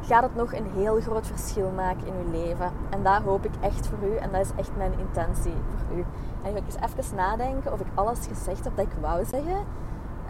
gaat 0.00 0.22
het 0.22 0.34
nog 0.34 0.52
een 0.52 0.70
heel 0.74 1.00
groot 1.00 1.26
verschil 1.26 1.70
maken 1.70 2.06
in 2.06 2.12
uw 2.24 2.30
leven. 2.30 2.70
En 2.90 3.02
daar 3.02 3.22
hoop 3.22 3.44
ik 3.44 3.52
echt 3.60 3.86
voor 3.86 4.08
u 4.08 4.16
en 4.16 4.32
dat 4.32 4.40
is 4.40 4.50
echt 4.56 4.70
mijn 4.76 4.98
intentie 4.98 5.54
voor 5.76 5.98
u. 5.98 6.04
En 6.42 6.56
ik 6.56 6.62
ga 6.68 6.82
eens 6.82 6.96
even 6.98 7.16
nadenken 7.16 7.72
of 7.72 7.80
ik 7.80 7.86
alles 7.94 8.26
gezegd 8.26 8.64
heb 8.64 8.76
dat 8.76 8.86
ik 8.86 8.92
wou 9.00 9.24
zeggen. 9.24 9.56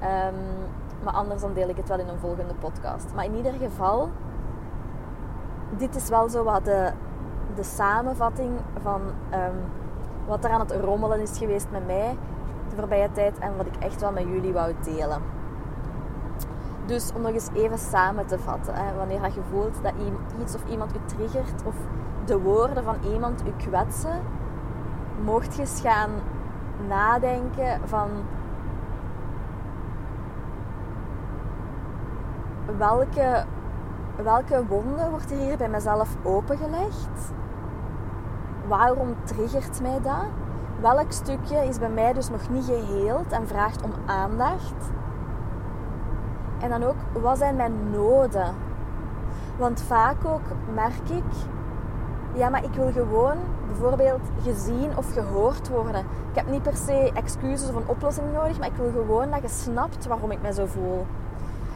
Um, 0.03 0.35
maar 1.03 1.15
anders 1.15 1.41
dan 1.41 1.53
deel 1.53 1.69
ik 1.69 1.77
het 1.77 1.89
wel 1.89 1.99
in 1.99 2.09
een 2.09 2.19
volgende 2.19 2.55
podcast. 2.55 3.15
Maar 3.15 3.25
in 3.25 3.35
ieder 3.35 3.53
geval, 3.53 4.11
dit 5.71 5.95
is 5.95 6.09
wel 6.09 6.29
zo 6.29 6.45
wat 6.45 6.65
de, 6.65 6.91
de 7.55 7.63
samenvatting 7.63 8.53
van 8.83 9.01
um, 9.33 9.57
wat 10.27 10.45
er 10.45 10.51
aan 10.51 10.61
het 10.61 10.73
rommelen 10.73 11.21
is 11.21 11.39
geweest 11.39 11.67
met 11.71 11.87
mij 11.87 12.17
de 12.69 12.77
voorbije 12.77 13.13
tijd 13.13 13.39
en 13.39 13.57
wat 13.57 13.67
ik 13.67 13.77
echt 13.79 14.01
wel 14.01 14.13
met 14.13 14.23
jullie 14.23 14.53
wou 14.53 14.75
delen. 14.85 15.23
Dus 16.87 17.13
om 17.15 17.23
nog 17.23 17.33
eens 17.33 17.49
even 17.55 17.79
samen 17.79 18.27
te 18.27 18.39
vatten. 18.39 18.75
Hè, 18.75 18.95
wanneer 18.97 19.23
je 19.23 19.41
voelt 19.51 19.83
dat 19.83 19.93
iets 20.41 20.55
of 20.55 20.65
iemand 20.69 20.95
u 20.95 20.99
triggert 21.07 21.63
of 21.65 21.75
de 22.25 22.39
woorden 22.39 22.85
van 22.85 22.97
iemand 23.13 23.43
u 23.47 23.65
kwetsen, 23.69 24.23
mocht 25.25 25.55
je 25.55 25.61
eens 25.61 25.81
gaan 25.81 26.11
nadenken 26.89 27.81
van 27.85 28.09
welke, 32.79 33.45
welke 34.23 34.67
wonden 34.67 35.11
wordt 35.11 35.31
er 35.31 35.39
hier 35.39 35.57
bij 35.57 35.69
mezelf 35.69 36.17
opengelegd? 36.23 37.33
Waarom 38.67 39.15
triggert 39.25 39.81
mij 39.83 40.01
dat? 40.03 40.27
Welk 40.81 41.13
stukje 41.13 41.67
is 41.67 41.79
bij 41.79 41.91
mij 41.91 42.13
dus 42.13 42.31
nog 42.31 42.49
niet 42.49 42.65
geheeld 42.65 43.33
en 43.33 43.49
vraagt 43.49 43.83
om 43.83 43.93
aandacht? 44.07 44.91
En 46.67 46.81
dan 46.81 46.89
ook, 46.89 47.23
wat 47.23 47.39
zijn 47.39 47.57
mijn 47.57 47.91
noden? 47.91 48.55
Want 49.59 49.81
vaak 49.81 50.25
ook 50.25 50.43
merk 50.75 51.09
ik, 51.11 51.25
ja, 52.33 52.49
maar 52.49 52.65
ik 52.65 52.73
wil 52.73 52.93
gewoon 52.93 53.37
bijvoorbeeld 53.67 54.21
gezien 54.43 54.97
of 54.97 55.13
gehoord 55.13 55.69
worden. 55.69 56.01
Ik 56.01 56.35
heb 56.35 56.51
niet 56.51 56.63
per 56.63 56.77
se 56.77 57.11
excuses 57.15 57.69
of 57.69 57.75
een 57.75 57.89
oplossing 57.89 58.33
nodig, 58.33 58.59
maar 58.59 58.69
ik 58.69 58.77
wil 58.77 58.91
gewoon 58.91 59.31
dat 59.31 59.43
je 59.43 59.49
snapt 59.49 60.07
waarom 60.07 60.31
ik 60.31 60.43
me 60.43 60.53
zo 60.53 60.67
voel. 60.67 61.07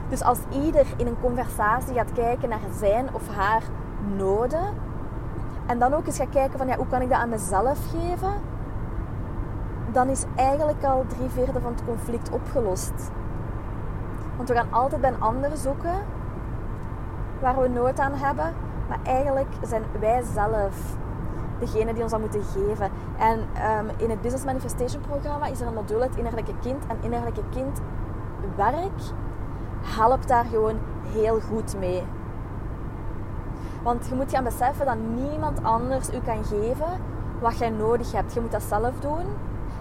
Dus 0.08 0.22
als 0.22 0.38
ieder 0.64 0.86
in 0.96 1.06
een 1.06 1.20
conversatie 1.20 1.94
gaat 1.94 2.12
kijken 2.12 2.48
naar 2.48 2.60
zijn 2.78 3.08
of 3.12 3.28
haar 3.28 3.62
noden 4.16 4.74
en 5.66 5.78
dan 5.78 5.94
ook 5.94 6.06
eens 6.06 6.16
gaat 6.16 6.28
kijken 6.30 6.58
van 6.58 6.66
ja, 6.66 6.76
hoe 6.76 6.88
kan 6.88 7.02
ik 7.02 7.08
dat 7.08 7.18
aan 7.18 7.28
mezelf 7.28 7.78
geven, 7.90 8.32
dan 9.92 10.08
is 10.08 10.24
eigenlijk 10.36 10.84
al 10.84 11.04
drie 11.06 11.28
vierde 11.28 11.60
van 11.60 11.72
het 11.72 11.84
conflict 11.84 12.30
opgelost. 12.30 13.10
Want 14.40 14.52
we 14.52 14.58
gaan 14.58 14.72
altijd 14.72 15.00
bij 15.00 15.12
een 15.12 15.22
zoeken 15.56 15.94
waar 17.40 17.60
we 17.60 17.68
nood 17.68 17.98
aan 17.98 18.12
hebben, 18.12 18.54
maar 18.88 18.98
eigenlijk 19.02 19.48
zijn 19.62 19.82
wij 20.00 20.22
zelf 20.34 20.96
degene 21.58 21.92
die 21.92 22.02
ons 22.02 22.12
dat 22.12 22.20
moeten 22.20 22.42
geven. 22.42 22.90
En 23.18 23.38
um, 23.38 23.90
in 23.96 24.10
het 24.10 24.20
Business 24.20 24.44
Manifestation 24.44 25.02
programma 25.02 25.46
is 25.46 25.60
er 25.60 25.66
een 25.66 25.74
module 25.74 26.02
het 26.02 26.16
innerlijke 26.16 26.52
kind. 26.60 26.86
En 26.86 26.96
innerlijke 27.00 27.42
kind 27.50 27.80
werk 28.56 29.00
helpt 29.82 30.28
daar 30.28 30.44
gewoon 30.44 30.78
heel 31.12 31.40
goed 31.40 31.78
mee. 31.78 32.02
Want 33.82 34.06
je 34.08 34.14
moet 34.14 34.30
gaan 34.30 34.44
beseffen 34.44 34.86
dat 34.86 34.98
niemand 35.14 35.62
anders 35.62 36.14
u 36.14 36.18
kan 36.24 36.44
geven 36.44 37.00
wat 37.40 37.58
jij 37.58 37.70
nodig 37.70 38.12
hebt. 38.12 38.34
Je 38.34 38.40
moet 38.40 38.52
dat 38.52 38.62
zelf 38.62 39.00
doen. 39.00 39.26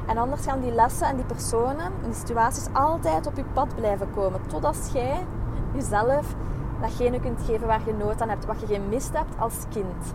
En 0.10 0.18
anders 0.18 0.42
gaan 0.42 0.60
die 0.60 0.72
lessen 0.72 1.08
en 1.08 1.16
die 1.16 1.26
personen 1.26 1.86
en 1.86 2.06
die 2.06 2.14
situaties 2.14 2.68
altijd 2.74 3.28
op 3.28 3.36
je 3.36 3.44
pad 3.54 3.76
blijven 3.76 4.12
komen. 4.12 4.48
Totdat 4.48 4.90
jij 4.94 5.26
jezelf 5.74 6.36
datgene 6.82 7.20
kunt 7.20 7.42
geven 7.42 7.68
waar 7.68 7.82
je 7.86 7.94
nood 7.94 8.22
aan 8.22 8.30
hebt, 8.30 8.46
wat 8.46 8.60
je 8.60 8.66
gemist 8.66 9.14
hebt 9.14 9.40
als 9.40 9.56
kind. 9.70 10.14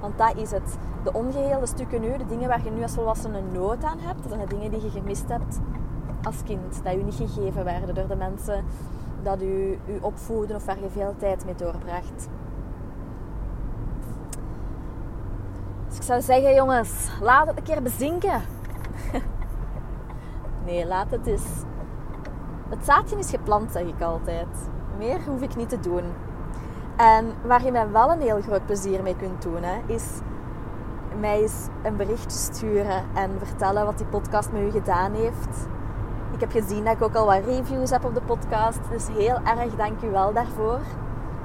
Want 0.00 0.18
dat 0.18 0.36
is 0.36 0.50
het. 0.50 0.76
De 1.02 1.12
ongeheelde 1.12 1.66
stukken 1.66 2.00
nu, 2.00 2.16
de 2.16 2.26
dingen 2.26 2.48
waar 2.48 2.64
je 2.64 2.70
nu 2.70 2.82
als 2.82 2.94
volwassene 2.94 3.40
nood 3.52 3.84
aan 3.84 3.98
hebt, 3.98 4.22
dat 4.22 4.32
zijn 4.32 4.48
de 4.48 4.54
dingen 4.54 4.70
die 4.70 4.82
je 4.82 4.90
gemist 4.90 5.28
hebt 5.28 5.58
als 6.22 6.42
kind. 6.44 6.80
Dat 6.82 6.92
je 6.92 7.04
niet 7.04 7.14
gegeven 7.14 7.64
werden 7.64 7.94
door 7.94 8.08
de 8.08 8.16
mensen 8.16 8.64
dat 9.22 9.42
u, 9.42 9.78
u 9.86 9.98
opvoeden 10.00 10.56
of 10.56 10.64
waar 10.64 10.80
je 10.80 10.90
veel 10.90 11.14
tijd 11.18 11.44
mee 11.44 11.54
doorbracht. 11.54 12.28
Dus 15.88 15.96
ik 15.96 16.02
zou 16.02 16.20
zeggen, 16.20 16.54
jongens, 16.54 17.08
laat 17.20 17.46
het 17.46 17.56
een 17.56 17.62
keer 17.62 17.82
bezinken. 17.82 18.42
Nee, 20.66 20.86
laat 20.86 21.10
het 21.10 21.26
eens. 21.26 21.46
Het 22.68 22.84
zaadje 22.84 23.18
is 23.18 23.30
geplant, 23.30 23.72
zeg 23.72 23.82
ik 23.82 24.00
altijd. 24.00 24.46
Meer 24.98 25.18
hoef 25.26 25.40
ik 25.40 25.56
niet 25.56 25.68
te 25.68 25.80
doen. 25.80 26.04
En 26.96 27.26
waar 27.44 27.64
je 27.64 27.72
mij 27.72 27.90
wel 27.90 28.10
een 28.12 28.20
heel 28.20 28.40
groot 28.40 28.66
plezier 28.66 29.02
mee 29.02 29.16
kunt 29.16 29.42
doen, 29.42 29.62
hè, 29.62 29.94
is 29.94 30.04
mij 31.20 31.40
eens 31.40 31.66
een 31.82 31.96
berichtje 31.96 32.38
sturen 32.38 33.04
en 33.14 33.30
vertellen 33.42 33.84
wat 33.84 33.98
die 33.98 34.06
podcast 34.06 34.52
met 34.52 34.62
u 34.62 34.70
gedaan 34.70 35.12
heeft. 35.12 35.68
Ik 36.32 36.40
heb 36.40 36.50
gezien 36.50 36.84
dat 36.84 36.94
ik 36.94 37.02
ook 37.02 37.14
al 37.14 37.26
wat 37.26 37.44
reviews 37.44 37.90
heb 37.90 38.04
op 38.04 38.14
de 38.14 38.20
podcast, 38.20 38.80
dus 38.90 39.08
heel 39.08 39.38
erg 39.44 39.74
dank 39.76 40.02
u 40.02 40.10
wel 40.10 40.32
daarvoor. 40.32 40.80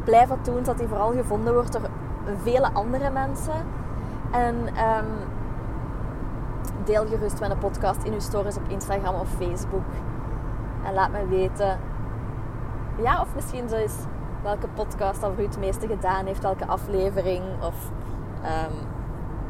Blijf 0.03 0.29
dat 0.29 0.45
doen, 0.45 0.57
zodat 0.57 0.77
die 0.77 0.87
vooral 0.87 1.11
gevonden 1.11 1.53
wordt 1.53 1.71
door 1.71 1.89
vele 2.43 2.69
andere 2.73 3.09
mensen. 3.09 3.65
En 4.31 4.55
um, 4.55 5.05
deel 6.83 7.05
gerust 7.07 7.41
een 7.41 7.57
podcast 7.57 8.03
in 8.03 8.13
uw 8.13 8.19
stories 8.19 8.57
op 8.57 8.67
Instagram 8.67 9.15
of 9.15 9.29
Facebook. 9.29 9.85
En 10.85 10.93
laat 10.93 11.11
me 11.11 11.27
weten, 11.27 11.79
ja, 13.01 13.21
of 13.21 13.35
misschien 13.35 13.69
zo 13.69 13.75
is 13.75 13.95
welke 14.43 14.67
podcast 14.67 15.21
dat 15.21 15.31
voor 15.33 15.43
u 15.43 15.45
het 15.45 15.59
meeste 15.59 15.87
gedaan 15.87 16.25
heeft, 16.25 16.41
welke 16.41 16.67
aflevering 16.67 17.43
of 17.63 17.91
um, 18.43 18.87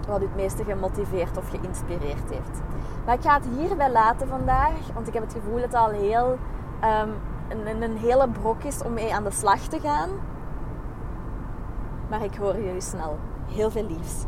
wat 0.07 0.21
u 0.21 0.23
het 0.23 0.35
meeste 0.35 0.63
gemotiveerd 0.63 1.37
of 1.37 1.49
geïnspireerd 1.49 2.29
heeft. 2.29 2.61
Maar 3.05 3.15
ik 3.15 3.21
ga 3.21 3.33
het 3.33 3.47
hierbij 3.57 3.91
laten 3.91 4.27
vandaag, 4.27 4.93
want 4.93 5.07
ik 5.07 5.13
heb 5.13 5.23
het 5.23 5.33
gevoel 5.33 5.55
dat 5.55 5.63
het 5.63 5.73
al 5.73 5.89
heel, 5.89 6.37
um, 6.83 7.13
een, 7.47 7.81
een 7.81 7.97
hele 7.97 8.29
brok 8.29 8.63
is 8.63 8.83
om 8.83 8.93
mee 8.93 9.13
aan 9.15 9.23
de 9.23 9.31
slag 9.31 9.59
te 9.59 9.79
gaan. 9.79 10.09
Maar 12.09 12.23
ik 12.23 12.35
hoor 12.35 12.55
jullie 12.55 12.81
snel. 12.81 13.17
Heel 13.47 13.71
veel 13.71 13.85
liefs. 13.85 14.25